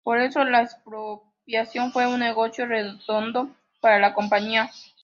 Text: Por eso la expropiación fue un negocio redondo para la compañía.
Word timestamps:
Por 0.03 0.17
eso 0.19 0.43
la 0.45 0.63
expropiación 0.63 1.91
fue 1.91 2.07
un 2.07 2.21
negocio 2.21 2.65
redondo 2.65 3.51
para 3.81 3.99
la 3.99 4.15
compañía. 4.15 4.71